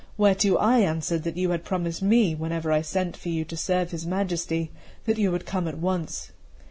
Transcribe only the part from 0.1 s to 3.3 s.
Whereto I answered that you had promised me, whenever I sent for